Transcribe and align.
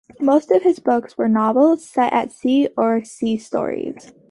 Most 0.19 0.49
of 0.49 0.63
his 0.63 0.79
books 0.79 1.15
were 1.15 1.27
novels 1.29 1.87
set 1.87 2.11
at 2.11 2.31
sea, 2.31 2.67
or 2.75 3.03
sea 3.03 3.37
stories. 3.37 4.11